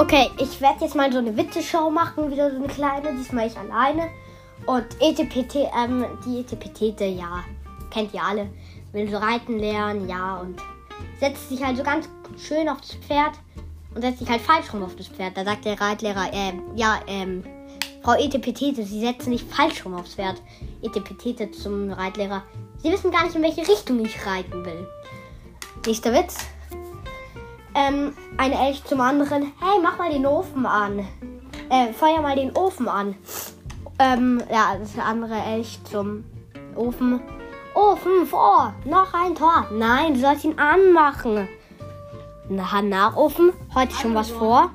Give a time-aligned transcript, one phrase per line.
[0.00, 3.56] Okay, ich werde jetzt mal so eine Witzeshow machen, wieder so eine kleine, diesmal ich
[3.58, 4.08] alleine.
[4.64, 7.42] Und ETPT, ähm, die ETPT, ja,
[7.90, 8.48] kennt ihr alle.
[8.92, 10.62] Will so reiten lernen, ja, und
[11.18, 12.08] setzt sich halt so ganz
[12.38, 13.32] schön aufs Pferd
[13.92, 15.36] und setzt sich halt falsch rum auf das Pferd.
[15.36, 17.42] Da sagt der Reitlehrer, ähm, ja, ähm,
[18.04, 20.40] Frau Etepetete, Sie setzen nicht falsch rum aufs Pferd.
[20.80, 22.44] Etepetete zum Reitlehrer.
[22.84, 24.86] Sie wissen gar nicht, in welche Richtung ich reiten will.
[25.84, 26.36] Nächster Witz.
[27.74, 29.52] Ähm, eine Elch zum anderen.
[29.60, 31.06] Hey, mach mal den Ofen an.
[31.70, 33.14] Äh, feuer mal den Ofen an.
[33.98, 36.24] Ähm, ja, das andere Elch zum
[36.74, 37.20] Ofen.
[37.74, 38.74] Ofen vor.
[38.84, 39.66] Noch ein Tor.
[39.72, 41.48] Nein, du sollst ihn anmachen.
[42.48, 43.52] Na, nach Ofen.
[43.74, 44.70] Heute schon was vor.